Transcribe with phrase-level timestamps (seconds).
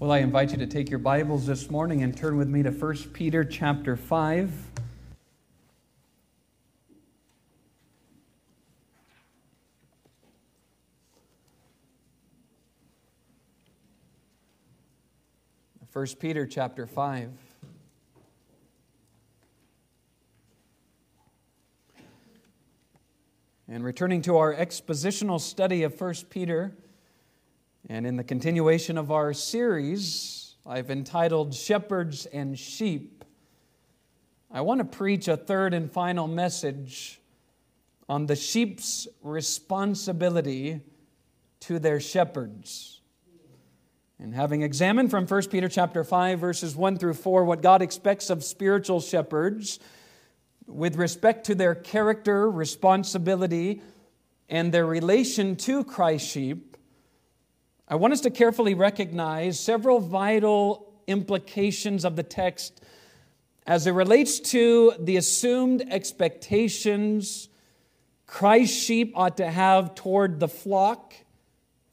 [0.00, 2.70] Well, I invite you to take your Bibles this morning and turn with me to
[2.70, 4.50] 1 Peter chapter 5.
[15.90, 17.30] First Peter chapter 5.
[23.68, 26.72] And returning to our expositional study of 1 Peter,
[27.88, 33.24] and in the continuation of our series, I've entitled Shepherds and Sheep.
[34.50, 37.20] I want to preach a third and final message
[38.08, 40.80] on the sheep's responsibility
[41.60, 43.00] to their shepherds.
[44.18, 48.28] And having examined from 1 Peter chapter 5 verses 1 through 4 what God expects
[48.28, 49.78] of spiritual shepherds,
[50.66, 53.80] with respect to their character, responsibility,
[54.48, 56.69] and their relation to Christ's sheep,
[57.90, 62.80] I want us to carefully recognize several vital implications of the text
[63.66, 67.48] as it relates to the assumed expectations
[68.28, 71.14] Christ's sheep ought to have toward the flock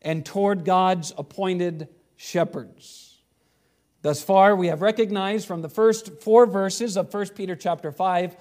[0.04, 3.18] and toward God's appointed shepherds.
[4.04, 8.38] Thus far, we have recognized from the first four verses of 1 Peter chapter 5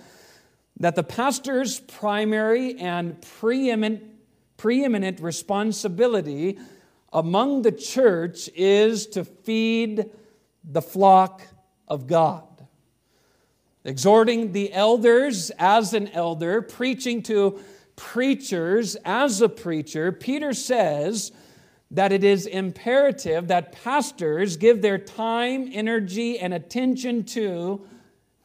[0.81, 4.03] that the pastor's primary and preeminent,
[4.59, 6.59] preeminent responsibility
[7.17, 10.11] among the church is to feed
[10.63, 11.41] the flock
[11.89, 12.45] of God.
[13.87, 17.59] Exhorting the elders as an elder, preaching to
[17.97, 21.33] preachers as a preacher, Peter says
[21.91, 27.81] that it is imperative that pastors give their time, energy, and attention to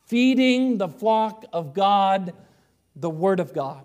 [0.06, 2.33] feeding the flock of God,
[2.95, 3.83] the Word of God.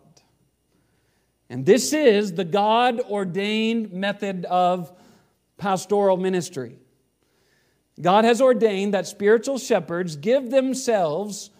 [1.49, 4.93] And this is the God ordained method of
[5.57, 6.79] pastoral ministry.
[8.01, 11.51] God has ordained that spiritual shepherds give themselves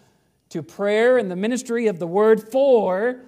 [0.49, 3.21] to prayer and the ministry of the Word for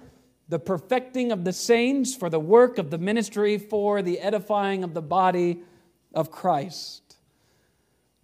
[0.48, 4.94] the perfecting of the saints, for the work of the ministry, for the edifying of
[4.94, 5.60] the body
[6.12, 7.16] of Christ.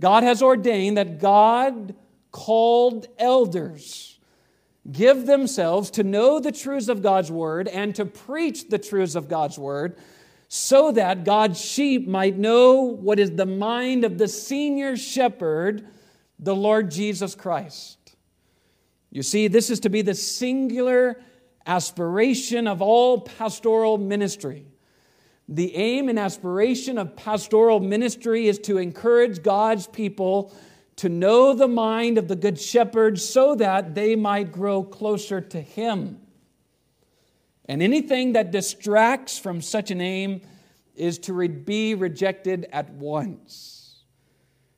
[0.00, 1.94] God has ordained that God
[2.32, 4.15] called elders
[4.92, 9.28] give themselves to know the truths of God's word and to preach the truths of
[9.28, 9.96] God's word
[10.48, 15.88] so that God's sheep might know what is the mind of the senior shepherd,
[16.38, 18.16] the Lord Jesus Christ.
[19.10, 21.20] You see, this is to be the singular
[21.66, 24.66] aspiration of all pastoral ministry.
[25.48, 30.52] The aim and aspiration of pastoral ministry is to encourage God's people
[30.96, 35.60] to know the mind of the Good Shepherd so that they might grow closer to
[35.60, 36.20] Him.
[37.66, 40.40] And anything that distracts from such an aim
[40.94, 44.04] is to be rejected at once.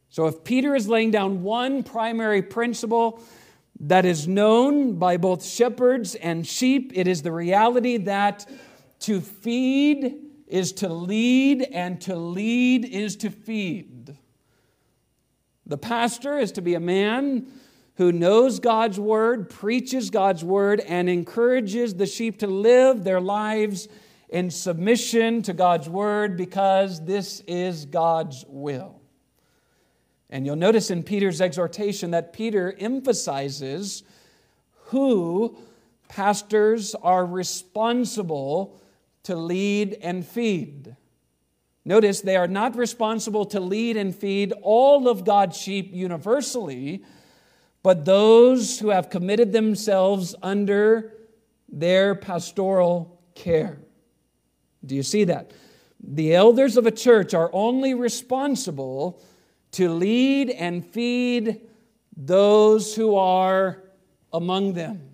[0.09, 3.23] So, if Peter is laying down one primary principle
[3.81, 8.45] that is known by both shepherds and sheep, it is the reality that
[9.01, 10.17] to feed
[10.49, 14.17] is to lead, and to lead is to feed.
[15.69, 17.47] The pastor is to be a man
[17.97, 23.89] who knows God's word, preaches God's word, and encourages the sheep to live their lives
[24.29, 29.01] in submission to God's word because this is God's will.
[30.31, 34.03] And you'll notice in Peter's exhortation that Peter emphasizes
[34.87, 35.57] who
[36.09, 38.81] pastors are responsible
[39.25, 40.97] to lead and feed.
[41.89, 47.03] Notice they are not responsible to lead and feed all of God's sheep universally,
[47.83, 51.15] but those who have committed themselves under
[51.67, 53.79] their pastoral care.
[54.85, 55.53] Do you see that?
[56.07, 59.23] The elders of a church are only responsible
[59.73, 61.63] to lead and feed
[62.15, 63.83] those who are
[64.31, 65.09] among them.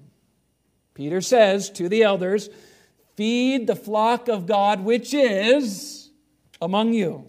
[0.92, 2.50] Peter says to the elders,
[3.14, 6.03] Feed the flock of God, which is
[6.64, 7.26] among you,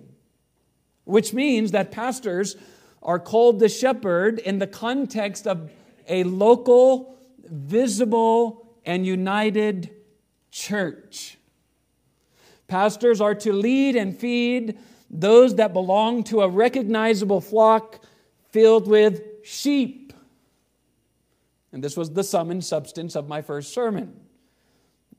[1.03, 2.55] which means that pastors
[3.03, 5.69] are called the shepherd in the context of
[6.07, 9.91] a local, visible, and united
[10.51, 11.37] church.
[12.67, 14.77] Pastors are to lead and feed
[15.09, 18.03] those that belong to a recognizable flock
[18.49, 20.13] filled with sheep.
[21.71, 24.19] And this was the sum and substance of my first sermon.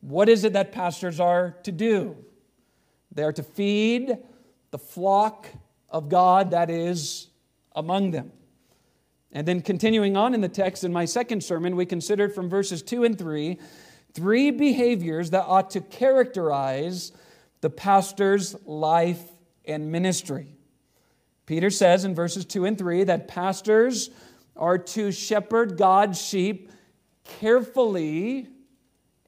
[0.00, 2.16] What is it that pastors are to do?
[3.16, 4.16] They are to feed
[4.70, 5.48] the flock
[5.90, 7.28] of God that is
[7.74, 8.30] among them.
[9.32, 12.82] And then continuing on in the text in my second sermon, we considered from verses
[12.82, 13.58] 2 and 3
[14.16, 17.12] three behaviors that ought to characterize
[17.60, 19.20] the pastor's life
[19.66, 20.56] and ministry.
[21.44, 24.08] Peter says in verses 2 and 3 that pastors
[24.56, 26.70] are to shepherd God's sheep
[27.24, 28.48] carefully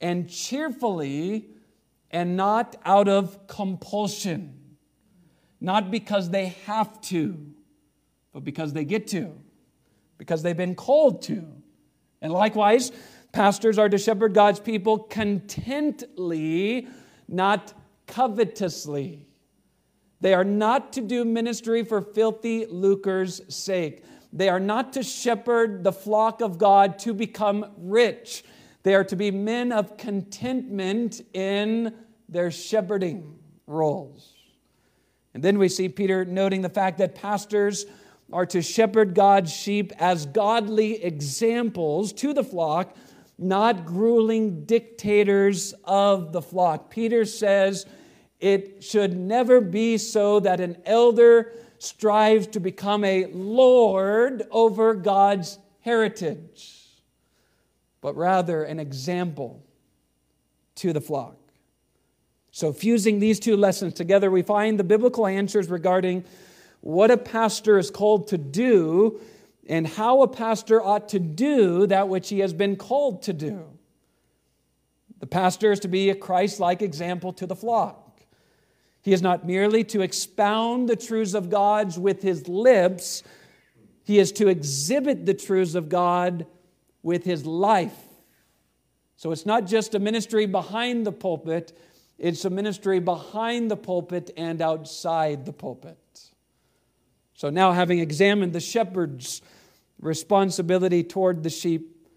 [0.01, 1.51] and cheerfully
[2.11, 4.55] and not out of compulsion.
[5.61, 7.53] Not because they have to,
[8.33, 9.33] but because they get to,
[10.17, 11.45] because they've been called to.
[12.21, 12.93] And likewise,
[13.33, 16.89] pastors are to shepherd God's people contently,
[17.27, 17.75] not
[18.07, 19.27] covetously.
[20.21, 24.05] They are not to do ministry for filthy lucre's sake.
[24.33, 28.45] They are not to shepherd the flock of God to become rich.
[28.89, 31.95] They are to be men of contentment in
[32.27, 34.33] their shepherding roles.
[35.35, 37.85] And then we see Peter noting the fact that pastors
[38.33, 42.97] are to shepherd God's sheep as godly examples to the flock,
[43.37, 46.89] not grueling dictators of the flock.
[46.89, 47.85] Peter says
[48.41, 55.59] it should never be so that an elder strives to become a lord over God's
[55.81, 56.78] heritage,
[58.01, 59.63] but rather an example
[60.77, 61.37] to the flock.
[62.51, 66.25] So, fusing these two lessons together, we find the biblical answers regarding
[66.81, 69.21] what a pastor is called to do
[69.69, 73.65] and how a pastor ought to do that which he has been called to do.
[75.21, 78.21] The pastor is to be a Christ like example to the flock.
[79.03, 83.23] He is not merely to expound the truths of God with his lips,
[84.05, 86.47] he is to exhibit the truths of God
[87.03, 87.97] with his life.
[89.17, 91.77] So it's not just a ministry behind the pulpit,
[92.19, 95.99] it's a ministry behind the pulpit and outside the pulpit.
[97.35, 99.43] So now, having examined the shepherd's
[100.01, 102.09] responsibility toward the sheep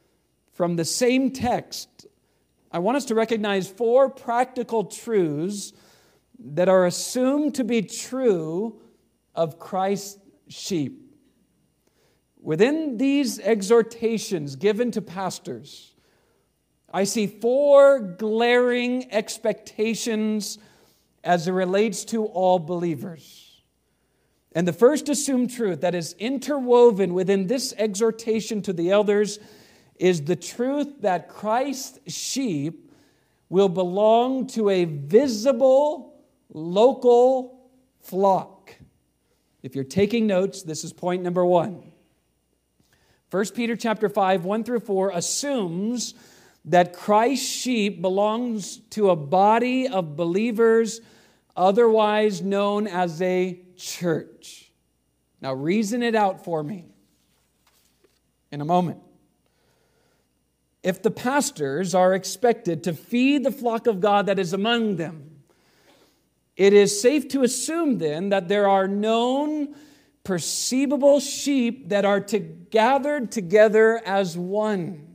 [0.54, 2.08] from the same text,
[2.72, 5.74] I want us to recognize four practical truths
[6.40, 8.80] that are assumed to be true
[9.36, 11.01] of Christ's sheep.
[12.42, 15.94] Within these exhortations given to pastors,
[16.92, 20.58] I see four glaring expectations
[21.24, 23.62] as it relates to all believers.
[24.54, 29.40] And the first assumed truth that is interwoven within this exhortation to the elders
[29.96, 32.92] is the truth that Christ's sheep
[33.50, 37.70] will belong to a visible local
[38.02, 38.76] flock.
[39.62, 41.91] If you're taking notes, this is point number one.
[43.32, 46.14] 1 Peter chapter 5, 1 through 4 assumes
[46.66, 51.00] that Christ's sheep belongs to a body of believers,
[51.56, 54.70] otherwise known as a church.
[55.40, 56.86] Now, reason it out for me
[58.52, 59.00] in a moment.
[60.84, 65.42] If the pastors are expected to feed the flock of God that is among them,
[66.58, 69.74] it is safe to assume then that there are known,
[70.24, 75.08] perceivable sheep that are to, gathered together as one.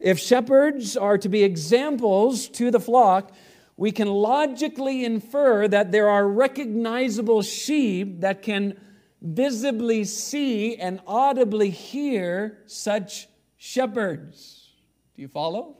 [0.00, 3.32] If shepherds are to be examples to the flock,
[3.76, 8.78] we can logically infer that there are recognizable sheep that can
[9.20, 14.70] visibly see and audibly hear such shepherds.
[15.14, 15.76] Do you follow?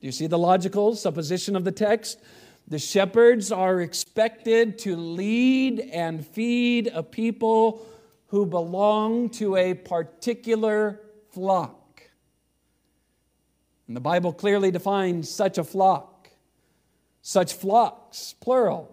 [0.00, 2.20] Do you see the logical supposition of the text?
[2.68, 7.86] The shepherds are expected to lead and feed a people
[8.28, 12.02] who belong to a particular flock.
[13.86, 16.30] And the Bible clearly defines such a flock,
[17.22, 18.92] such flocks, plural,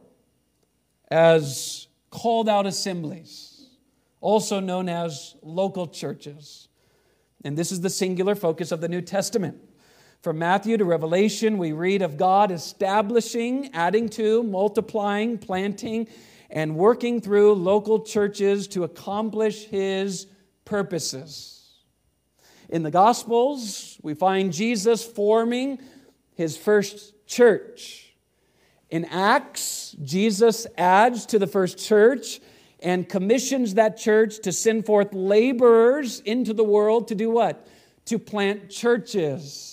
[1.10, 3.70] as called out assemblies,
[4.22, 6.68] also known as local churches.
[7.44, 9.58] And this is the singular focus of the New Testament.
[10.24, 16.08] From Matthew to Revelation, we read of God establishing, adding to, multiplying, planting,
[16.50, 20.28] and working through local churches to accomplish his
[20.64, 21.74] purposes.
[22.70, 25.80] In the Gospels, we find Jesus forming
[26.36, 28.16] his first church.
[28.90, 32.40] In Acts, Jesus adds to the first church
[32.80, 37.68] and commissions that church to send forth laborers into the world to do what?
[38.06, 39.73] To plant churches.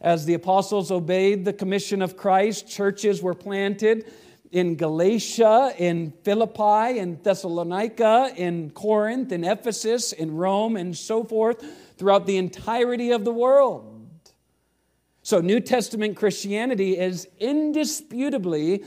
[0.00, 4.12] As the apostles obeyed the commission of Christ, churches were planted
[4.52, 11.64] in Galatia, in Philippi, in Thessalonica, in Corinth, in Ephesus, in Rome, and so forth
[11.96, 13.92] throughout the entirety of the world.
[15.22, 18.84] So, New Testament Christianity is indisputably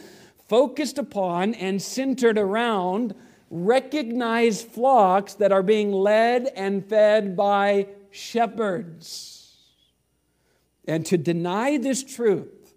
[0.47, 3.13] focused upon and centered around
[3.49, 9.38] recognized flocks that are being led and fed by shepherds.
[10.89, 12.73] And to deny this truth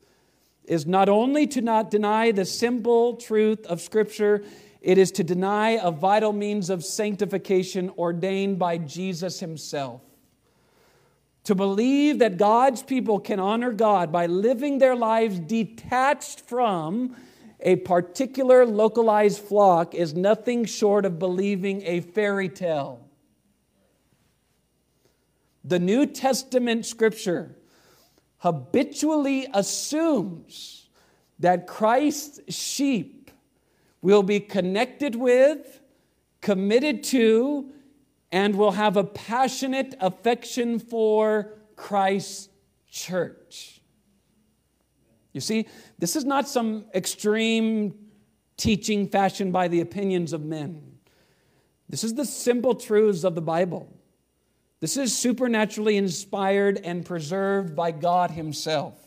[0.64, 4.44] is not only to not deny the simple truth of Scripture
[4.82, 10.02] it is to deny a vital means of sanctification ordained by Jesus himself.
[11.44, 17.16] To believe that God's people can honor God by living their lives detached from
[17.60, 23.08] a particular localized flock is nothing short of believing a fairy tale.
[25.64, 27.56] The New Testament scripture
[28.42, 30.88] habitually assumes
[31.38, 33.30] that Christ's sheep
[34.00, 35.80] will be connected with,
[36.40, 37.70] committed to,
[38.32, 42.48] and will have a passionate affection for Christ's
[42.90, 43.80] church.
[45.32, 45.68] You see,
[46.00, 47.94] this is not some extreme
[48.56, 50.82] teaching fashioned by the opinions of men.
[51.88, 53.88] This is the simple truths of the Bible.
[54.82, 58.98] This is supernaturally inspired and preserved by God himself.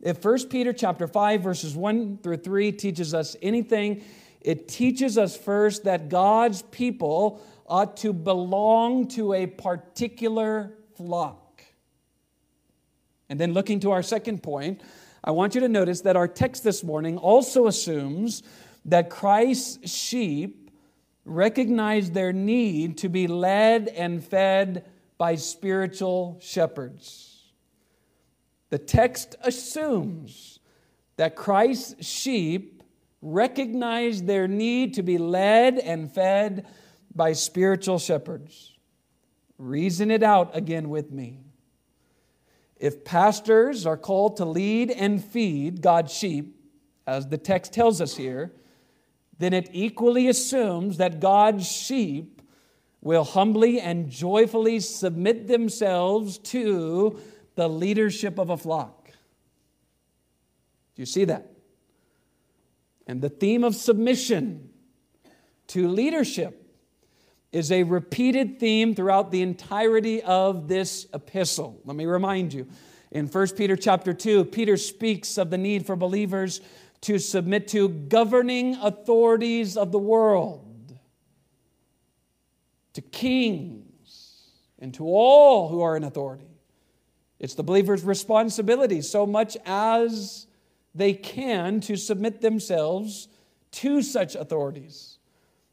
[0.00, 4.02] If 1 Peter chapter 5 verses 1 through 3 teaches us anything,
[4.40, 11.64] it teaches us first that God's people ought to belong to a particular flock.
[13.28, 14.80] And then looking to our second point,
[15.22, 18.42] I want you to notice that our text this morning also assumes
[18.86, 20.70] that Christ's sheep
[21.26, 24.86] recognize their need to be led and fed
[25.20, 27.52] by spiritual shepherds.
[28.70, 30.60] The text assumes
[31.18, 32.82] that Christ's sheep
[33.20, 36.66] recognize their need to be led and fed
[37.14, 38.78] by spiritual shepherds.
[39.58, 41.40] Reason it out again with me.
[42.78, 46.56] If pastors are called to lead and feed God's sheep,
[47.06, 48.52] as the text tells us here,
[49.38, 52.39] then it equally assumes that God's sheep
[53.02, 57.18] will humbly and joyfully submit themselves to
[57.54, 59.10] the leadership of a flock.
[60.94, 61.50] Do you see that?
[63.06, 64.70] And the theme of submission
[65.68, 66.56] to leadership
[67.52, 71.80] is a repeated theme throughout the entirety of this epistle.
[71.84, 72.68] Let me remind you.
[73.10, 76.60] In 1 Peter chapter 2, Peter speaks of the need for believers
[77.00, 80.69] to submit to governing authorities of the world
[83.00, 86.48] to kings, and to all who are in authority.
[87.38, 90.46] It's the believer's responsibility, so much as
[90.94, 93.28] they can, to submit themselves
[93.72, 95.18] to such authorities.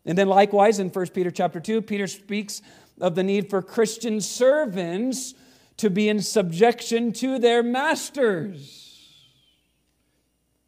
[0.05, 2.61] And then likewise in 1 Peter chapter 2, Peter speaks
[3.01, 5.33] of the need for Christian servants
[5.77, 8.83] to be in subjection to their masters.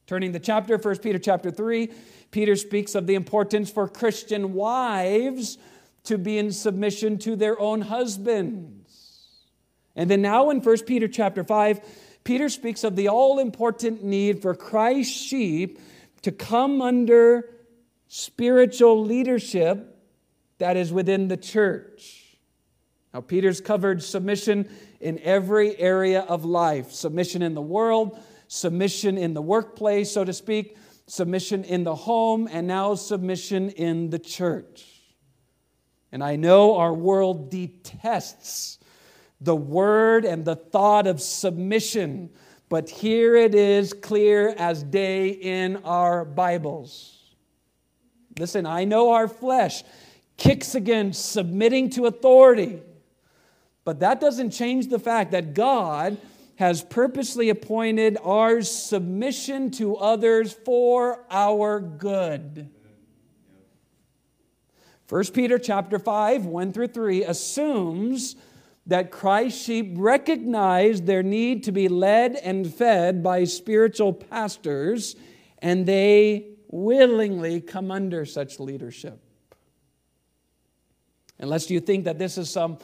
[0.07, 1.91] Turning the chapter, 1 Peter chapter 3,
[2.31, 5.57] Peter speaks of the importance for Christian wives
[6.09, 9.37] to be in submission to their own husbands.
[9.95, 11.81] And then now in 1 Peter chapter 5,
[12.23, 15.79] Peter speaks of the all important need for Christ's sheep
[16.23, 17.47] to come under
[18.07, 19.99] spiritual leadership
[20.57, 22.39] that is within the church.
[23.13, 24.67] Now, Peter's covered submission
[24.99, 30.33] in every area of life submission in the world, submission in the workplace, so to
[30.33, 30.75] speak,
[31.05, 34.88] submission in the home, and now submission in the church.
[36.11, 38.79] And I know our world detests
[39.41, 42.29] the word and the thought of submission,
[42.67, 47.15] but here it is clear as day in our Bibles.
[48.37, 49.83] Listen, I know our flesh
[50.37, 52.81] kicks against submitting to authority,
[53.85, 56.17] but that doesn't change the fact that God
[56.55, 62.69] has purposely appointed our submission to others for our good.
[65.09, 68.35] 1 Peter chapter 5, 1 through 3 assumes
[68.85, 75.15] that Christ's sheep recognize their need to be led and fed by spiritual pastors,
[75.63, 79.19] and they willingly come under such leadership.
[81.39, 82.77] Unless you think that this is some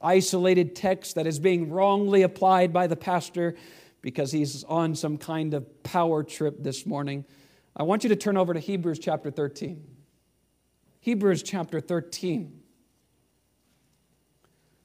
[0.00, 3.54] isolated text that is being wrongly applied by the pastor
[4.02, 7.24] because he's on some kind of power trip this morning,
[7.76, 9.97] I want you to turn over to Hebrews chapter 13.
[11.00, 12.60] Hebrews chapter 13.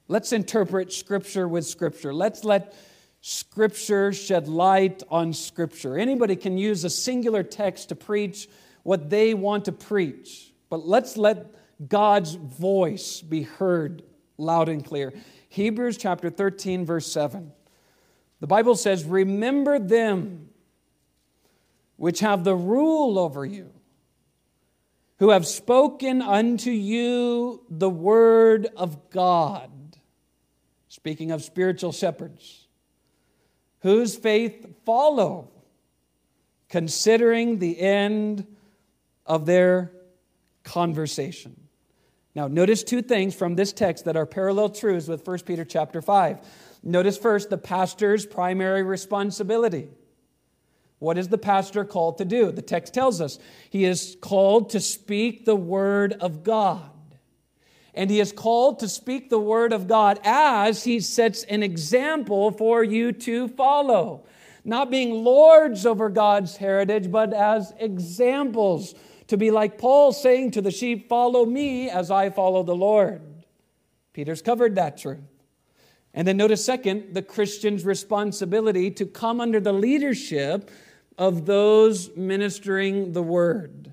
[0.06, 2.14] Let's interpret Scripture with Scripture.
[2.14, 2.74] Let's let
[3.20, 5.98] Scripture shed light on Scripture.
[5.98, 8.48] Anybody can use a singular text to preach
[8.82, 11.46] what they want to preach, but let's let
[11.88, 14.02] God's voice be heard
[14.36, 15.12] loud and clear.
[15.48, 17.50] Hebrews chapter 13, verse 7.
[18.40, 20.50] The Bible says, Remember them
[21.96, 23.72] which have the rule over you
[25.18, 29.70] who have spoken unto you the word of God.
[30.88, 32.66] Speaking of spiritual shepherds,
[33.80, 35.50] whose faith follow,
[36.68, 38.46] considering the end
[39.26, 39.92] of their
[40.62, 41.60] conversation.
[42.34, 46.02] Now, notice two things from this text that are parallel truths with 1 Peter chapter
[46.02, 46.38] 5.
[46.82, 49.88] Notice first the pastor's primary responsibility.
[51.04, 52.50] What is the pastor called to do?
[52.50, 56.90] The text tells us he is called to speak the word of God.
[57.92, 62.50] And he is called to speak the word of God as he sets an example
[62.50, 64.24] for you to follow.
[64.64, 68.94] Not being lords over God's heritage, but as examples
[69.26, 73.20] to be like Paul saying to the sheep, Follow me as I follow the Lord.
[74.14, 75.20] Peter's covered that truth.
[76.14, 80.70] And then notice, second, the Christian's responsibility to come under the leadership
[81.18, 83.92] of those ministering the word.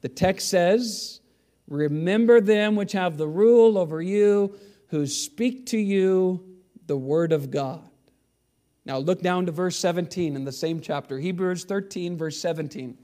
[0.00, 1.20] The text says,
[1.68, 4.56] Remember them which have the rule over you,
[4.88, 7.88] who speak to you the word of God.
[8.84, 12.96] Now look down to verse 17 in the same chapter, Hebrews 13, verse 17.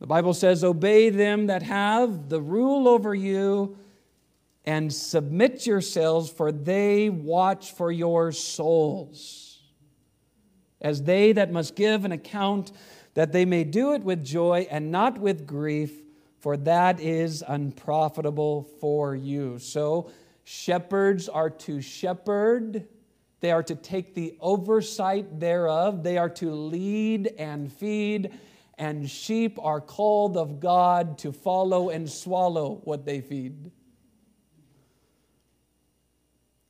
[0.00, 3.76] The Bible says, Obey them that have the rule over you
[4.64, 9.43] and submit yourselves, for they watch for your souls,
[10.84, 12.70] as they that must give an account,
[13.14, 16.02] that they may do it with joy and not with grief,
[16.38, 19.58] for that is unprofitable for you.
[19.58, 20.12] So,
[20.44, 22.86] shepherds are to shepherd.
[23.40, 26.04] They are to take the oversight thereof.
[26.04, 28.30] They are to lead and feed
[28.78, 33.70] and sheep are called of God to follow and swallow what they feed.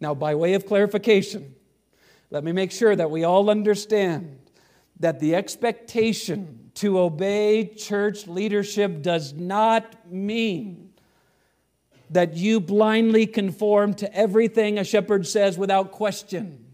[0.00, 1.54] Now, by way of clarification,
[2.30, 4.38] let me make sure that we all understand
[5.00, 10.92] that the expectation to obey church leadership does not mean
[12.10, 16.64] that you blindly conform to everything a shepherd says without question.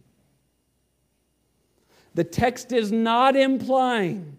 [2.14, 4.38] The text is not implying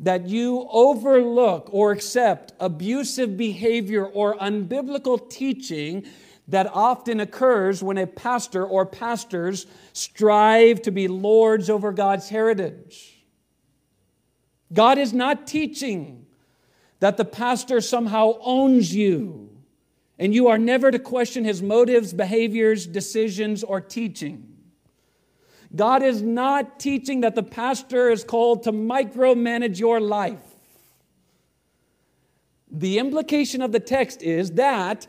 [0.00, 6.04] that you overlook or accept abusive behavior or unbiblical teaching
[6.48, 13.24] that often occurs when a pastor or pastors strive to be lords over God's heritage.
[14.72, 16.26] God is not teaching
[17.00, 19.50] that the pastor somehow owns you
[20.18, 24.48] and you are never to question his motives, behaviors, decisions, or teaching.
[25.74, 30.44] God is not teaching that the pastor is called to micromanage your life.
[32.70, 35.06] The implication of the text is that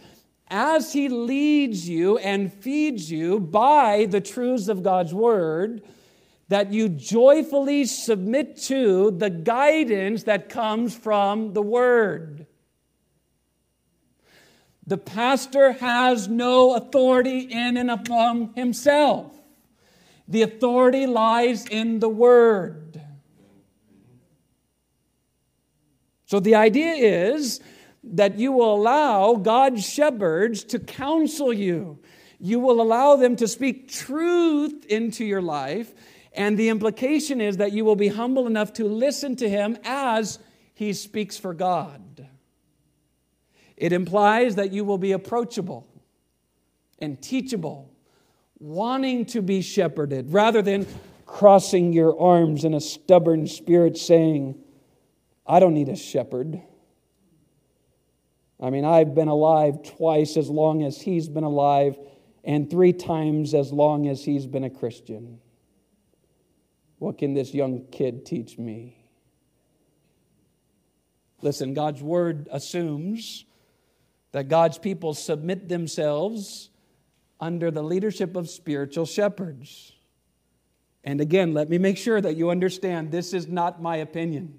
[0.53, 5.81] as he leads you and feeds you by the truths of God's word,
[6.47, 12.45] that you joyfully submit to the guidance that comes from the word.
[14.85, 19.31] The pastor has no authority in and among himself.
[20.27, 23.01] The authority lies in the Word.
[26.25, 27.59] So the idea is
[28.03, 31.99] that you will allow God's shepherds to counsel you.
[32.39, 35.93] You will allow them to speak truth into your life.
[36.33, 40.39] And the implication is that you will be humble enough to listen to him as
[40.73, 42.27] he speaks for God.
[43.77, 45.87] It implies that you will be approachable
[46.99, 47.89] and teachable
[48.59, 50.87] wanting to be shepherded rather than
[51.25, 54.55] crossing your arms in a stubborn spirit saying,
[55.45, 56.61] I don't need a shepherd.
[58.63, 61.97] I mean, I've been alive twice as long as he's been alive,
[62.45, 65.39] and three times as long as he's been a Christian.
[66.97, 69.05] What can this young kid teach me?
[71.41, 73.43] Listen, God's word assumes
[74.31, 76.69] that God's people submit themselves
[77.41, 79.91] under the leadership of spiritual shepherds.
[81.03, 84.57] And again, let me make sure that you understand this is not my opinion.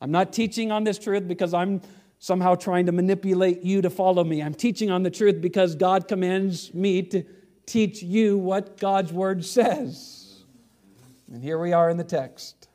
[0.00, 1.82] I'm not teaching on this truth because I'm
[2.18, 4.42] somehow trying to manipulate you to follow me.
[4.42, 7.24] I'm teaching on the truth because God commands me to
[7.66, 10.44] teach you what God's word says.
[11.32, 12.68] And here we are in the text.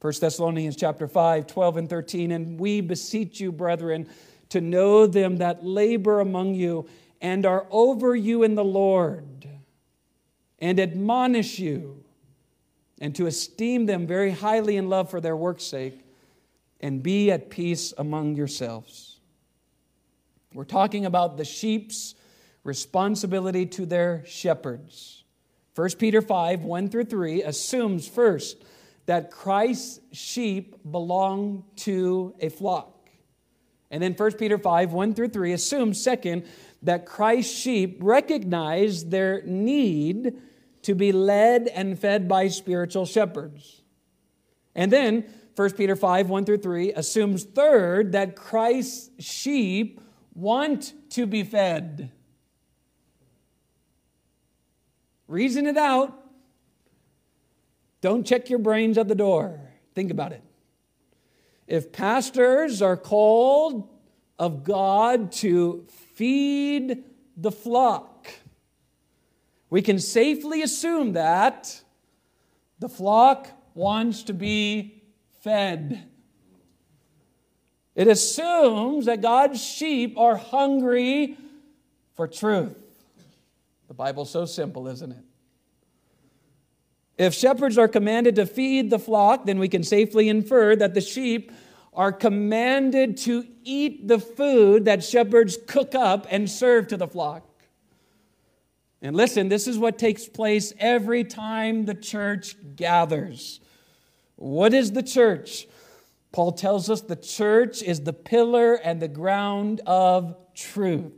[0.00, 2.32] 1 Thessalonians chapter 5, 12 and 13.
[2.32, 4.08] And we beseech you, brethren,
[4.50, 6.88] to know them that labor among you
[7.20, 9.46] and are over you in the Lord,
[10.58, 12.02] and admonish you,
[12.98, 16.00] and to esteem them very highly in love for their work's sake,
[16.80, 19.20] and be at peace among yourselves.
[20.52, 22.14] We're talking about the sheep's
[22.64, 25.24] responsibility to their shepherds.
[25.76, 28.62] 1 Peter 5 1 through 3 assumes first
[29.06, 33.00] that Christ's sheep belong to a flock.
[33.90, 36.46] And then 1 Peter 5, 1 through 3 assumes, second,
[36.82, 40.34] that Christ's sheep recognize their need
[40.82, 43.82] to be led and fed by spiritual shepherds.
[44.74, 45.24] And then
[45.60, 50.00] 1 Peter 5 1 through 3 assumes third that Christ's sheep
[50.32, 52.10] want to be fed.
[55.28, 56.18] Reason it out.
[58.00, 59.60] Don't check your brains at the door.
[59.94, 60.42] Think about it.
[61.66, 63.86] If pastors are called
[64.38, 67.04] of God to feed
[67.36, 68.30] the flock,
[69.68, 71.82] we can safely assume that
[72.78, 74.99] the flock wants to be
[75.40, 76.08] fed.
[77.94, 81.36] It assumes that God's sheep are hungry
[82.14, 82.76] for truth.
[83.88, 85.24] The Bible's so simple, isn't it?
[87.18, 91.00] If shepherds are commanded to feed the flock, then we can safely infer that the
[91.00, 91.52] sheep
[91.92, 97.46] are commanded to eat the food that shepherds cook up and serve to the flock.
[99.02, 103.60] And listen, this is what takes place every time the church gathers.
[104.40, 105.68] What is the church?
[106.32, 111.12] Paul tells us the church is the pillar and the ground of truth.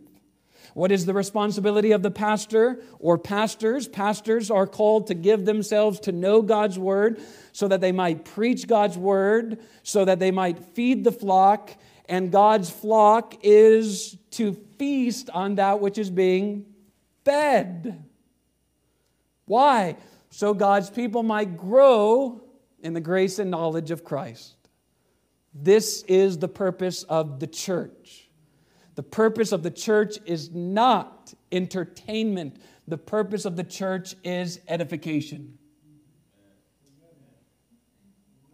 [0.74, 3.86] What is the responsibility of the pastor or pastors?
[3.86, 7.20] Pastors are called to give themselves to know God's word
[7.52, 11.70] so that they might preach God's word, so that they might feed the flock,
[12.08, 16.66] and God's flock is to feast on that which is being
[17.24, 18.04] fed.
[19.44, 19.96] Why?
[20.30, 22.40] So God's people might grow
[22.82, 24.56] in the grace and knowledge of Christ.
[25.54, 28.28] This is the purpose of the church.
[28.94, 35.58] The purpose of the church is not entertainment, the purpose of the church is edification.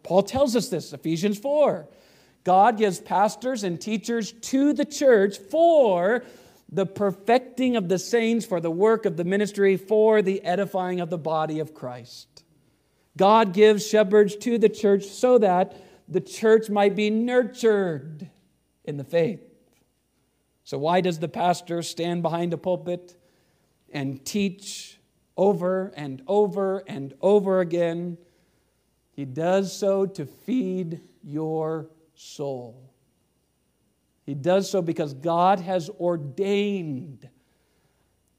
[0.02, 1.88] Paul tells us this, Ephesians 4.
[2.44, 6.24] God gives pastors and teachers to the church for
[6.70, 11.10] the perfecting of the saints, for the work of the ministry, for the edifying of
[11.10, 12.27] the body of Christ.
[13.18, 15.76] God gives shepherds to the church so that
[16.09, 18.31] the church might be nurtured
[18.85, 19.42] in the faith.
[20.64, 23.16] So, why does the pastor stand behind a pulpit
[23.92, 24.98] and teach
[25.37, 28.16] over and over and over again?
[29.11, 32.94] He does so to feed your soul.
[34.24, 37.28] He does so because God has ordained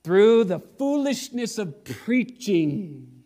[0.04, 3.18] through the foolishness of preaching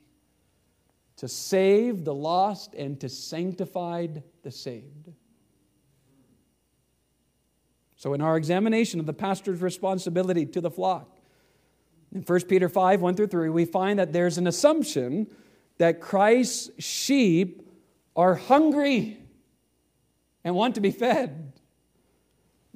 [1.23, 4.07] to save the lost and to sanctify
[4.41, 5.09] the saved.
[7.95, 11.17] So, in our examination of the pastor's responsibility to the flock,
[12.13, 15.27] in 1 Peter 5 1 through 3, we find that there's an assumption
[15.77, 17.69] that Christ's sheep
[18.17, 19.17] are hungry
[20.43, 21.53] and want to be fed.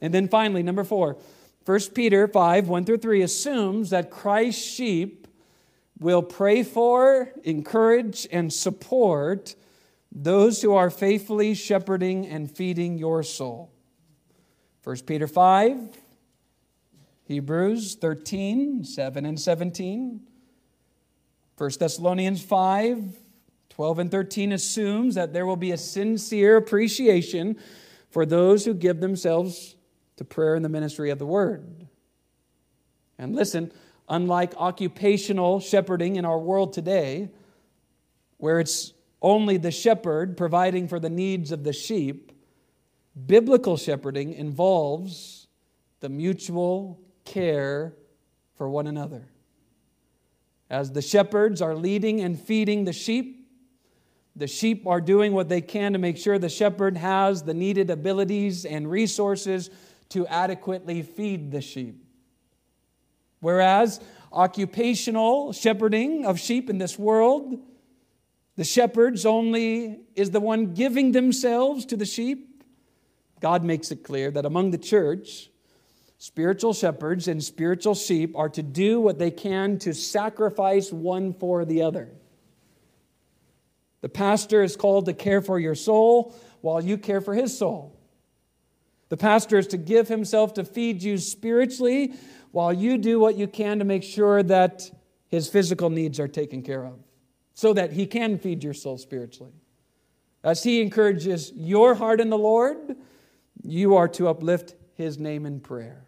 [0.01, 1.17] And then finally, number four,
[1.65, 5.26] 1 Peter 5 1 through 3 assumes that Christ's sheep
[5.99, 9.55] will pray for, encourage, and support
[10.11, 13.71] those who are faithfully shepherding and feeding your soul.
[14.83, 15.77] 1 Peter 5,
[17.25, 20.21] Hebrews 13, 7 and 17.
[21.57, 23.17] 1 Thessalonians 5,
[23.69, 27.57] 12 and 13 assumes that there will be a sincere appreciation
[28.09, 29.75] for those who give themselves
[30.15, 31.87] to prayer and the ministry of the word.
[33.17, 33.71] And listen,
[34.09, 37.29] unlike occupational shepherding in our world today,
[38.37, 42.31] where it's only the shepherd providing for the needs of the sheep,
[43.25, 45.47] Biblical shepherding involves
[46.01, 47.95] the mutual care
[48.55, 49.27] for one another.
[50.69, 53.49] As the shepherds are leading and feeding the sheep,
[54.35, 57.89] the sheep are doing what they can to make sure the shepherd has the needed
[57.89, 59.71] abilities and resources
[60.09, 62.03] to adequately feed the sheep.
[63.39, 63.99] Whereas
[64.31, 67.59] occupational shepherding of sheep in this world,
[68.55, 72.47] the shepherds only is the one giving themselves to the sheep
[73.39, 75.49] God makes it clear that among the church,
[76.17, 81.65] spiritual shepherds and spiritual sheep are to do what they can to sacrifice one for
[81.65, 82.09] the other.
[84.01, 87.95] The pastor is called to care for your soul while you care for his soul.
[89.09, 92.13] The pastor is to give himself to feed you spiritually
[92.57, 94.89] while you do what you can to make sure that
[95.27, 96.97] his physical needs are taken care of
[97.53, 99.53] so that he can feed your soul spiritually.
[100.43, 102.95] As he encourages your heart in the Lord,
[103.61, 106.07] you are to uplift his name in prayer.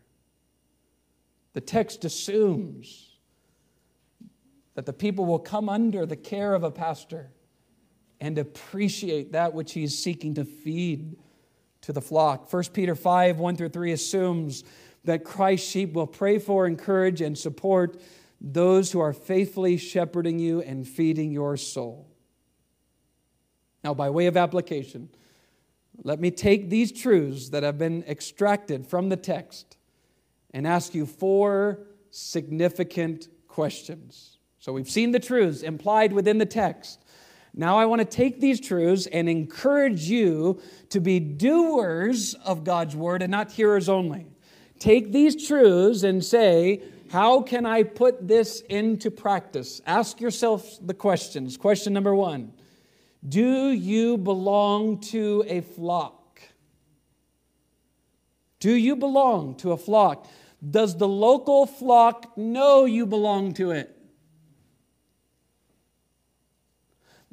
[1.54, 3.12] The text assumes
[4.74, 7.30] that the people will come under the care of a pastor
[8.20, 11.16] and appreciate that which he is seeking to feed
[11.82, 12.52] to the flock.
[12.52, 14.64] 1 Peter 5 1 through 3 assumes
[15.04, 18.02] that Christ's sheep will pray for, encourage, and support
[18.42, 22.08] those who are faithfully shepherding you and feeding your soul.
[23.84, 25.10] Now, by way of application,
[26.04, 29.78] let me take these truths that have been extracted from the text
[30.54, 34.38] and ask you four significant questions.
[34.60, 37.04] So we've seen the truths implied within the text.
[37.54, 42.96] Now I want to take these truths and encourage you to be doers of God's
[42.96, 44.28] word and not hearers only.
[44.80, 49.82] Take these truths and say, How can I put this into practice?
[49.86, 51.58] Ask yourself the questions.
[51.58, 52.54] Question number one
[53.28, 56.42] Do you belong to a flock?
[58.60, 60.28] Do you belong to a flock?
[60.68, 63.96] Does the local flock know you belong to it?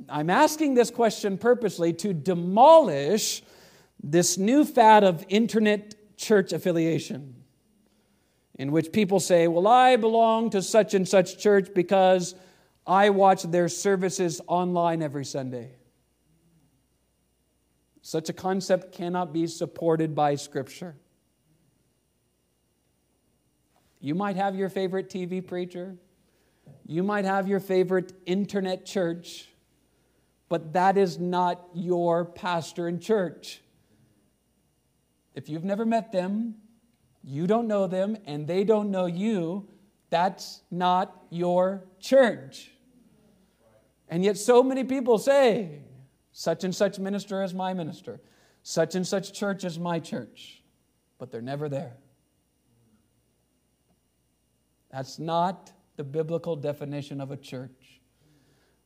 [0.09, 3.43] I'm asking this question purposely to demolish
[4.03, 7.36] this new fad of internet church affiliation,
[8.57, 12.35] in which people say, Well, I belong to such and such church because
[12.87, 15.77] I watch their services online every Sunday.
[18.03, 20.97] Such a concept cannot be supported by Scripture.
[24.01, 25.97] You might have your favorite TV preacher,
[26.87, 29.49] you might have your favorite internet church
[30.49, 33.61] but that is not your pastor and church.
[35.35, 36.55] If you've never met them,
[37.27, 39.69] you don't know them, and they don't know you,
[40.11, 42.71] that's not your church.
[44.09, 45.81] And yet, so many people say,
[46.31, 48.21] such and such minister is my minister,
[48.63, 50.63] such and such church is my church,
[51.19, 51.97] but they're never there.
[54.93, 58.01] That's not the biblical definition of a church.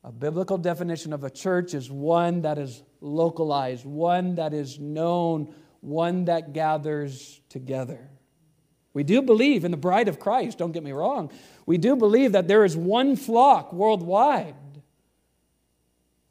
[0.03, 5.55] A biblical definition of a church is one that is localized, one that is known,
[5.81, 8.09] one that gathers together.
[8.93, 11.31] We do believe in the bride of Christ, don't get me wrong.
[11.65, 14.55] We do believe that there is one flock worldwide.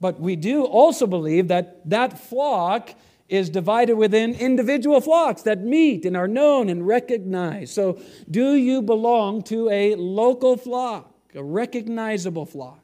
[0.01, 2.95] But we do also believe that that flock
[3.27, 7.73] is divided within individual flocks that meet and are known and recognized.
[7.73, 12.83] So, do you belong to a local flock, a recognizable flock?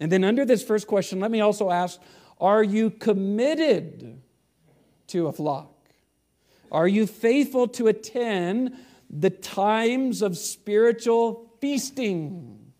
[0.00, 2.00] And then, under this first question, let me also ask
[2.40, 4.22] Are you committed
[5.08, 5.75] to a flock?
[6.70, 8.76] Are you faithful to attend
[9.10, 12.72] the times of spiritual feasting?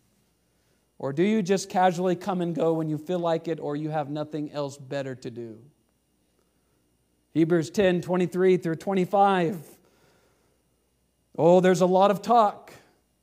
[0.99, 3.91] Or do you just casually come and go when you feel like it or you
[3.91, 5.59] have nothing else better to do?
[7.35, 9.63] Hebrews 10 23 through 25.
[11.37, 12.73] Oh, there's a lot of talk.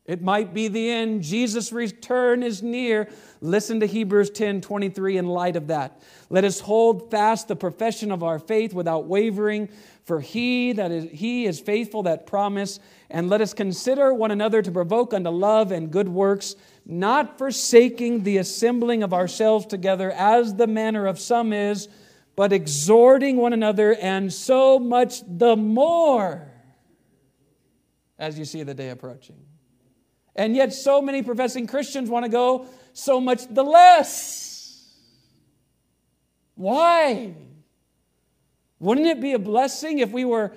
[0.05, 1.23] It might be the end.
[1.23, 3.09] Jesus' return is near.
[3.39, 6.01] Listen to Hebrews 10 23 in light of that.
[6.29, 9.69] Let us hold fast the profession of our faith without wavering,
[10.03, 14.61] for he that is he is faithful that promise, and let us consider one another
[14.61, 20.55] to provoke unto love and good works, not forsaking the assembling of ourselves together as
[20.55, 21.87] the manner of some is,
[22.35, 26.51] but exhorting one another, and so much the more
[28.19, 29.37] as you see the day approaching.
[30.35, 34.91] And yet, so many professing Christians want to go so much the less.
[36.55, 37.35] Why?
[38.83, 40.51] Wouldn't it be a blessing if we were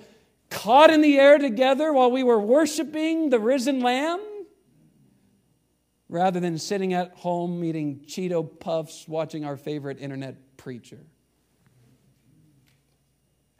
[0.50, 4.20] caught in the air together while we were worshiping the risen Lamb?
[6.08, 10.98] Rather than sitting at home eating Cheeto puffs, watching our favorite internet preacher.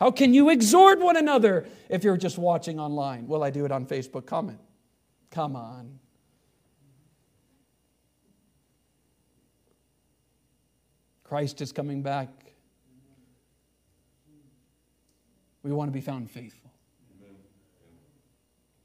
[0.00, 3.28] How can you exhort one another if you're just watching online?
[3.28, 4.58] Well, I do it on Facebook comment.
[5.30, 6.00] Come on.
[11.22, 12.45] Christ is coming back.
[15.66, 16.70] We want to be found faithful.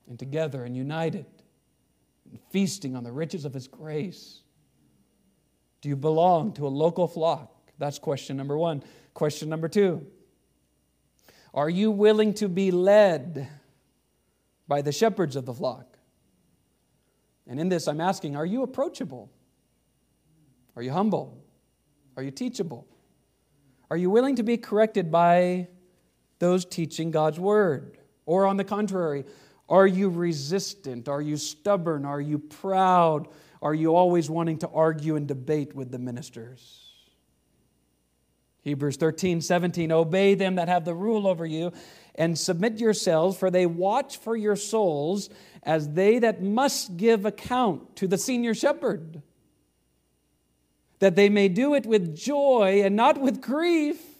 [0.10, 1.28] And together and united
[2.28, 4.41] and feasting on the riches of His grace.
[5.82, 7.56] Do you belong to a local flock?
[7.78, 8.82] That's question number one.
[9.13, 10.08] Question number two
[11.54, 13.48] Are you willing to be led
[14.67, 16.00] by the shepherds of the flock?
[17.48, 19.30] And in this, I'm asking Are you approachable?
[20.76, 21.44] Are you humble?
[22.17, 22.88] Are you teachable?
[23.91, 25.67] Are you willing to be corrected by
[26.42, 27.98] those teaching God's word?
[28.26, 29.24] Or on the contrary,
[29.70, 31.08] are you resistant?
[31.08, 32.04] Are you stubborn?
[32.04, 33.30] Are you proud?
[33.62, 36.90] Are you always wanting to argue and debate with the ministers?
[38.64, 41.72] Hebrews 13, 17, obey them that have the rule over you
[42.16, 45.30] and submit yourselves, for they watch for your souls
[45.64, 49.22] as they that must give account to the senior shepherd
[51.02, 54.11] that they may do it with joy and not with grief,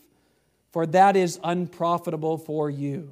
[0.72, 3.12] for that is unprofitable for you.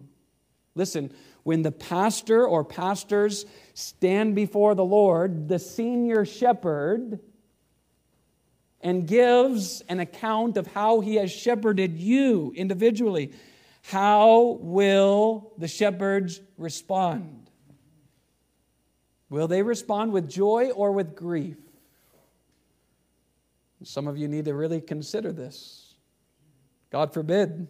[0.76, 1.12] Listen,
[1.43, 7.19] when the pastor or pastors stand before the Lord, the senior shepherd
[8.82, 13.34] and gives an account of how he has shepherded you individually,
[13.82, 17.50] how will the shepherds respond?
[19.30, 21.58] Will they respond with joy or with grief?
[23.84, 25.88] Some of you need to really consider this.
[26.91, 27.67] God forbid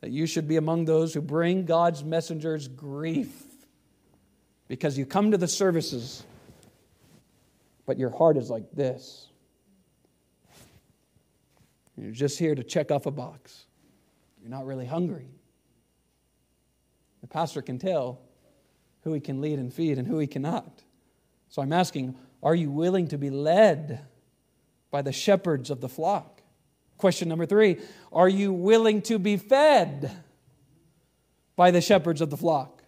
[0.00, 3.42] that you should be among those who bring God's messengers grief
[4.68, 6.22] because you come to the services,
[7.86, 9.28] but your heart is like this.
[11.96, 13.64] You're just here to check off a box.
[14.40, 15.28] You're not really hungry.
[17.22, 18.20] The pastor can tell
[19.02, 20.82] who he can lead and feed and who he cannot.
[21.48, 24.04] So I'm asking, are you willing to be led
[24.90, 26.35] by the shepherds of the flock?
[26.98, 27.78] Question number three
[28.12, 30.10] Are you willing to be fed
[31.54, 32.82] by the shepherds of the flock?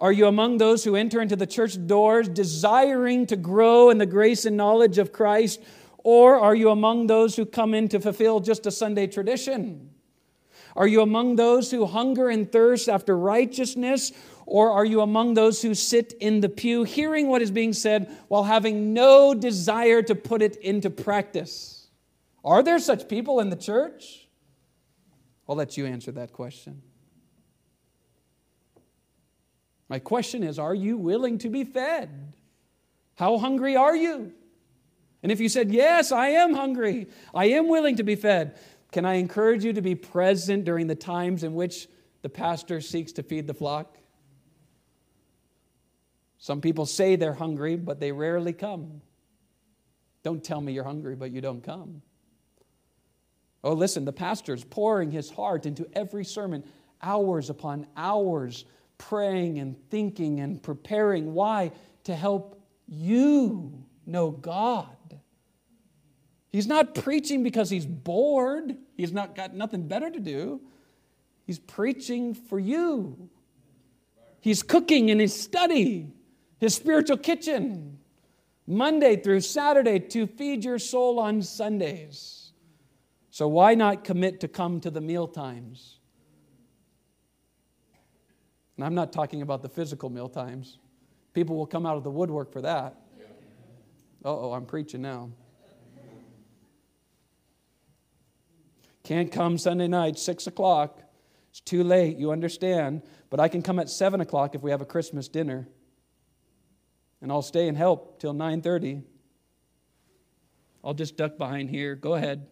[0.00, 4.06] Are you among those who enter into the church doors desiring to grow in the
[4.06, 5.60] grace and knowledge of Christ?
[5.98, 9.90] Or are you among those who come in to fulfill just a Sunday tradition?
[10.76, 14.12] Are you among those who hunger and thirst after righteousness?
[14.46, 18.14] Or are you among those who sit in the pew hearing what is being said
[18.28, 21.73] while having no desire to put it into practice?
[22.44, 24.28] Are there such people in the church?
[25.48, 26.82] I'll let you answer that question.
[29.88, 32.34] My question is Are you willing to be fed?
[33.16, 34.32] How hungry are you?
[35.22, 38.58] And if you said, Yes, I am hungry, I am willing to be fed,
[38.92, 41.88] can I encourage you to be present during the times in which
[42.22, 43.98] the pastor seeks to feed the flock?
[46.38, 49.00] Some people say they're hungry, but they rarely come.
[50.22, 52.02] Don't tell me you're hungry, but you don't come.
[53.64, 56.62] Oh, listen, the pastor's pouring his heart into every sermon,
[57.02, 58.66] hours upon hours,
[58.98, 61.32] praying and thinking and preparing.
[61.32, 61.72] Why?
[62.04, 65.18] To help you know God.
[66.52, 68.76] He's not preaching because he's bored.
[68.98, 70.60] He's not got nothing better to do.
[71.46, 73.30] He's preaching for you.
[74.42, 76.12] He's cooking in his study,
[76.60, 77.98] his spiritual kitchen,
[78.66, 82.43] Monday through Saturday to feed your soul on Sundays.
[83.34, 85.98] So why not commit to come to the meal times?
[88.76, 90.78] And I'm not talking about the physical meal times.
[91.32, 92.94] People will come out of the woodwork for that.
[94.24, 95.32] oh, I'm preaching now.
[99.02, 101.02] Can't come Sunday night, 6 o'clock.
[101.50, 103.02] It's too late, you understand.
[103.30, 105.66] But I can come at 7 o'clock if we have a Christmas dinner.
[107.20, 109.02] And I'll stay and help till 9.30.
[110.84, 111.96] I'll just duck behind here.
[111.96, 112.46] Go ahead.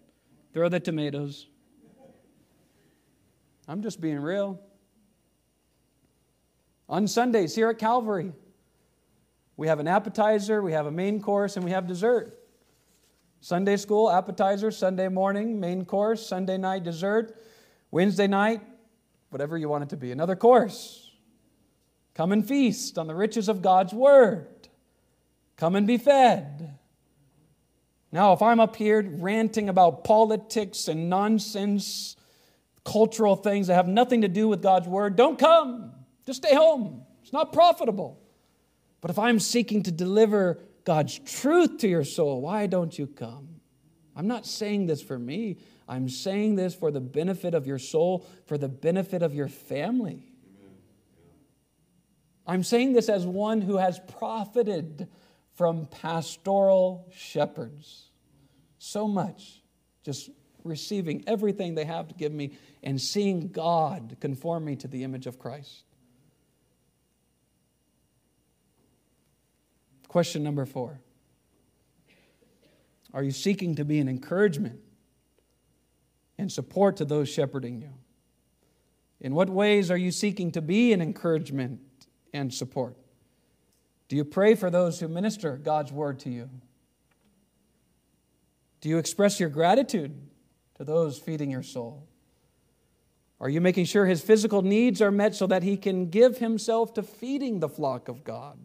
[0.52, 1.48] Throw the tomatoes.
[3.66, 4.60] I'm just being real.
[6.88, 8.32] On Sundays here at Calvary,
[9.56, 12.36] we have an appetizer, we have a main course, and we have dessert.
[13.40, 17.36] Sunday school, appetizer, Sunday morning, main course, Sunday night, dessert,
[17.90, 18.60] Wednesday night,
[19.30, 21.10] whatever you want it to be, another course.
[22.14, 24.68] Come and feast on the riches of God's Word.
[25.56, 26.78] Come and be fed.
[28.12, 32.14] Now, if I'm up here ranting about politics and nonsense,
[32.84, 35.92] cultural things that have nothing to do with God's Word, don't come.
[36.26, 37.04] Just stay home.
[37.22, 38.20] It's not profitable.
[39.00, 43.48] But if I'm seeking to deliver God's truth to your soul, why don't you come?
[44.14, 45.56] I'm not saying this for me.
[45.88, 50.28] I'm saying this for the benefit of your soul, for the benefit of your family.
[52.46, 55.08] I'm saying this as one who has profited
[55.62, 58.10] from pastoral shepherds.
[58.78, 59.62] So much,
[60.02, 60.28] just
[60.64, 65.28] receiving everything they have to give me and seeing God conform me to the image
[65.28, 65.84] of Christ.
[70.08, 70.98] Question number four
[73.14, 74.80] Are you seeking to be an encouragement
[76.38, 77.92] and support to those shepherding you?
[79.20, 81.78] In what ways are you seeking to be an encouragement
[82.34, 82.96] and support?
[84.12, 86.50] Do you pray for those who minister God's word to you?
[88.82, 90.14] Do you express your gratitude
[90.74, 92.06] to those feeding your soul?
[93.40, 96.92] Are you making sure his physical needs are met so that he can give himself
[96.92, 98.58] to feeding the flock of God?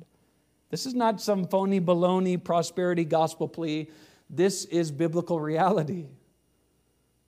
[0.70, 3.90] This is not some phony baloney prosperity gospel plea.
[4.30, 6.08] This is biblical reality.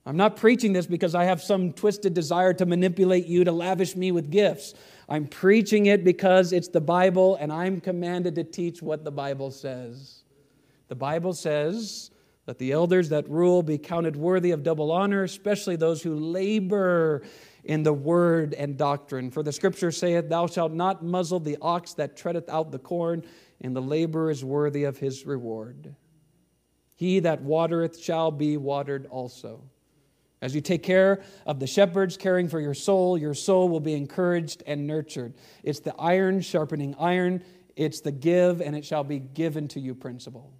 [0.09, 3.95] I'm not preaching this because I have some twisted desire to manipulate you to lavish
[3.95, 4.73] me with gifts.
[5.07, 9.51] I'm preaching it because it's the Bible and I'm commanded to teach what the Bible
[9.51, 10.23] says.
[10.87, 12.09] The Bible says
[12.47, 17.21] that the elders that rule be counted worthy of double honor, especially those who labor
[17.63, 19.29] in the word and doctrine.
[19.29, 23.23] For the scripture saith, Thou shalt not muzzle the ox that treadeth out the corn,
[23.61, 25.93] and the laborer is worthy of his reward.
[26.95, 29.61] He that watereth shall be watered also.
[30.41, 33.93] As you take care of the shepherds caring for your soul, your soul will be
[33.93, 35.33] encouraged and nurtured.
[35.63, 37.43] It's the iron sharpening iron,
[37.75, 40.53] it's the give and it shall be given to you principle.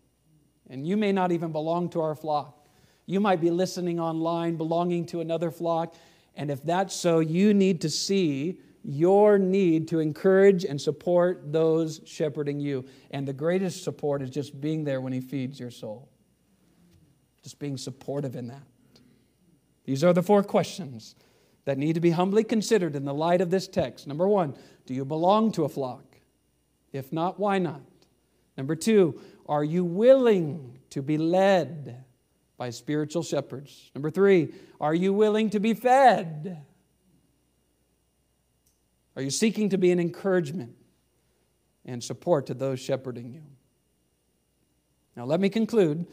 [0.69, 2.67] And you may not even belong to our flock.
[3.05, 5.95] You might be listening online, belonging to another flock.
[6.35, 12.01] And if that's so, you need to see your need to encourage and support those
[12.05, 12.85] shepherding you.
[13.11, 16.09] And the greatest support is just being there when He feeds your soul,
[17.43, 18.68] just being supportive in that.
[19.89, 21.15] These are the four questions
[21.65, 24.05] that need to be humbly considered in the light of this text.
[24.05, 26.03] Number one, do you belong to a flock?
[26.93, 27.81] If not, why not?
[28.55, 32.03] Number two, are you willing to be led
[32.55, 33.89] by spiritual shepherds?
[33.95, 36.63] Number three, are you willing to be fed?
[39.15, 40.75] Are you seeking to be an encouragement
[41.83, 43.41] and support to those shepherding you?
[45.15, 46.05] Now, let me conclude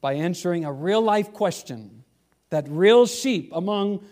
[0.00, 2.02] by answering a real life question
[2.50, 4.04] that real sheep among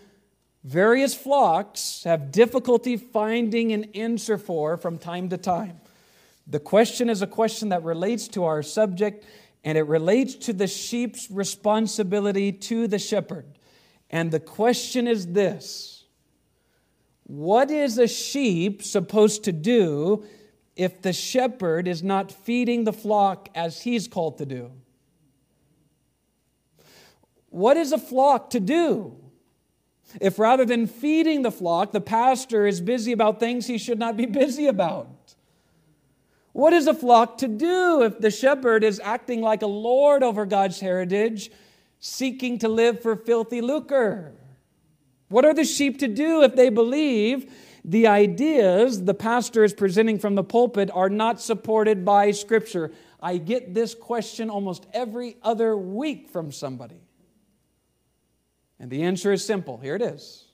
[0.63, 5.79] various flocks have difficulty finding an answer for from time to time.
[6.47, 9.25] The question is a question that relates to our subject
[9.63, 13.45] and it relates to the sheep's responsibility to the shepherd.
[14.09, 16.05] And the question is this
[17.23, 20.25] What is a sheep supposed to do
[20.75, 24.71] if the shepherd is not feeding the flock as he's called to do?
[27.49, 29.15] What is a flock to do?
[30.19, 34.17] If rather than feeding the flock, the pastor is busy about things he should not
[34.17, 35.07] be busy about?
[36.51, 40.45] What is a flock to do if the shepherd is acting like a lord over
[40.45, 41.51] God's heritage,
[41.99, 44.33] seeking to live for filthy lucre?
[45.29, 47.53] What are the sheep to do if they believe
[47.85, 52.91] the ideas the pastor is presenting from the pulpit are not supported by Scripture?
[53.21, 56.99] I get this question almost every other week from somebody.
[58.79, 59.77] And the answer is simple.
[59.77, 60.45] Here it is.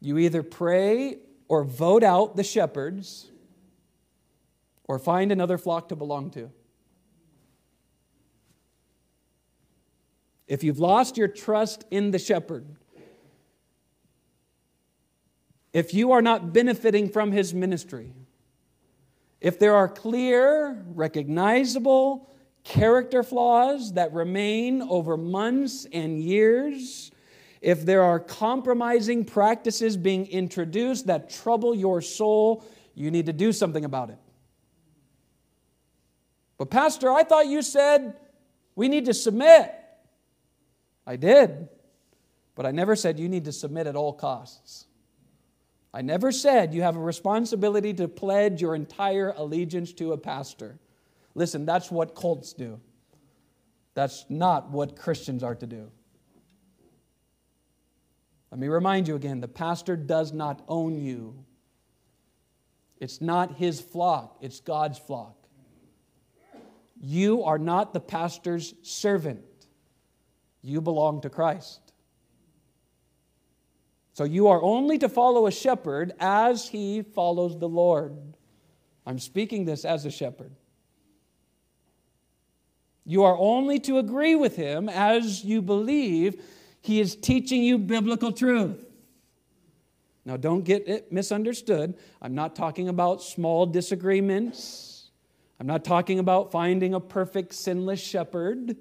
[0.00, 1.18] You either pray
[1.48, 3.30] or vote out the shepherds
[4.84, 6.50] or find another flock to belong to.
[10.46, 12.66] If you've lost your trust in the shepherd,
[15.72, 18.12] if you are not benefiting from his ministry,
[19.40, 22.32] if there are clear, recognizable
[22.68, 27.10] character flaws that remain over months and years,
[27.62, 32.62] if there are compromising practices being introduced that trouble your soul,
[32.94, 34.18] you need to do something about it.
[36.58, 38.14] But, Pastor, I thought you said
[38.76, 39.74] we need to submit.
[41.06, 41.68] I did.
[42.54, 44.84] But I never said you need to submit at all costs.
[45.94, 50.78] I never said you have a responsibility to pledge your entire allegiance to a pastor.
[51.38, 52.80] Listen, that's what cults do.
[53.94, 55.88] That's not what Christians are to do.
[58.50, 61.44] Let me remind you again the pastor does not own you.
[62.96, 65.36] It's not his flock, it's God's flock.
[67.00, 69.44] You are not the pastor's servant,
[70.60, 71.92] you belong to Christ.
[74.12, 78.16] So you are only to follow a shepherd as he follows the Lord.
[79.06, 80.57] I'm speaking this as a shepherd.
[83.08, 86.40] You are only to agree with him as you believe
[86.80, 88.84] he is teaching you biblical truth.
[90.24, 91.94] Now, don't get it misunderstood.
[92.22, 94.88] I'm not talking about small disagreements
[95.60, 98.76] I'm not talking about finding a perfect, sinless shepherd.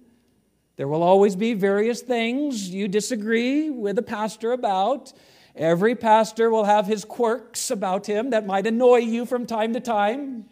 [0.76, 5.12] There will always be various things you disagree with a pastor about.
[5.56, 9.80] Every pastor will have his quirks about him that might annoy you from time to
[9.80, 10.46] time.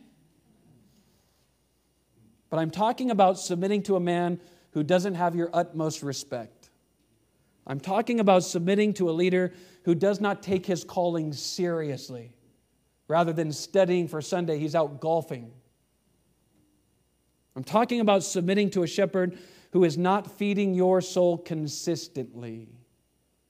[2.56, 4.40] But I'm talking about submitting to a man
[4.72, 6.70] who doesn't have your utmost respect.
[7.68, 9.52] I'm talking about submitting to a leader
[9.84, 12.34] who does not take his calling seriously.
[13.10, 15.52] Rather than studying for Sunday, he's out golfing.
[17.58, 19.38] I'm talking about submitting to a shepherd
[19.74, 22.70] who is not feeding your soul consistently.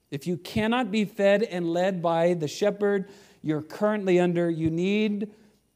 [0.09, 3.07] If you cannot be fed and led by the shepherd
[3.43, 5.29] you're currently under, you need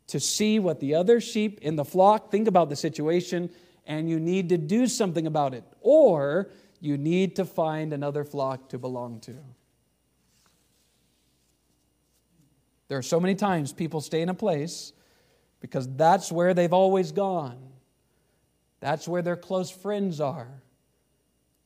[0.10, 3.50] to see what the other sheep in the flock think about the situation,
[3.86, 5.64] and you need to do something about it.
[5.82, 6.50] Or
[6.80, 9.36] you need to find another flock to belong to.
[12.88, 14.94] There are so many times people stay in a place
[15.60, 17.58] because that's where they've always gone.
[18.80, 20.64] That's where their close friends are.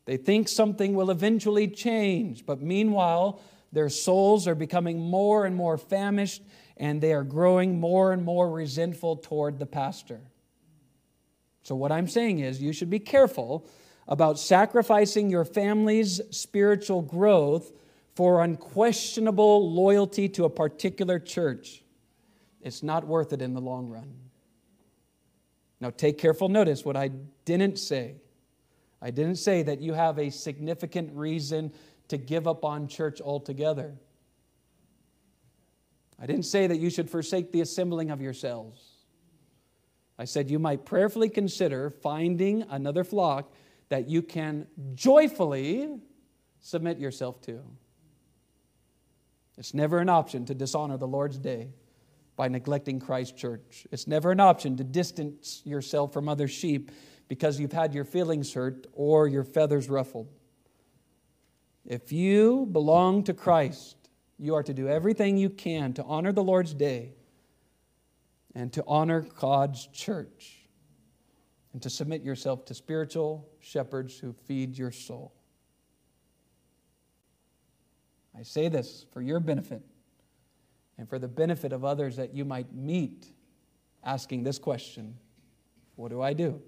[0.05, 3.39] They think something will eventually change, but meanwhile,
[3.71, 6.43] their souls are becoming more and more famished
[6.77, 10.21] and they are growing more and more resentful toward the pastor.
[11.63, 13.65] So, what I'm saying is, you should be careful
[14.07, 17.71] about sacrificing your family's spiritual growth
[18.15, 21.83] for unquestionable loyalty to a particular church.
[22.61, 24.13] It's not worth it in the long run.
[25.79, 27.09] Now, take careful notice what I
[27.45, 28.15] didn't say.
[29.01, 31.73] I didn't say that you have a significant reason
[32.07, 33.95] to give up on church altogether.
[36.23, 38.81] I didn't say that you should forsake the assembling of yourselves.
[40.17, 43.51] I said you might prayerfully consider finding another flock
[43.89, 45.99] that you can joyfully
[46.61, 47.59] submit yourself to.
[49.57, 51.73] It's never an option to dishonor the Lord's day
[52.37, 53.85] by neglecting Christ's church.
[53.91, 56.91] It's never an option to distance yourself from other sheep
[57.27, 60.29] because you've had your feelings hurt or your feathers ruffled.
[61.85, 64.02] If you belong to Christ,
[64.39, 67.13] you are to do everything you can to honor the Lord's day
[68.55, 70.59] and to honor God's church
[71.73, 75.33] and to submit yourself to spiritual shepherds who feed your soul.
[78.37, 79.81] I say this for your benefit
[80.97, 83.27] and for the benefit of others that you might meet
[84.03, 85.17] asking this question
[85.95, 86.61] What do I do?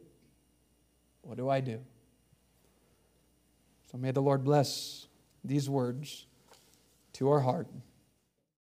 [1.21, 1.79] What do I do?
[3.91, 5.07] So may the Lord bless
[5.43, 6.25] these words
[7.15, 7.67] to our heart.